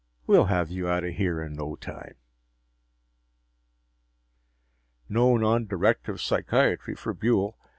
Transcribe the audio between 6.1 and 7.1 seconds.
psychiatry